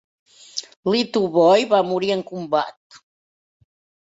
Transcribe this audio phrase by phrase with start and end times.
[0.93, 3.01] Litovoi va morir en combat.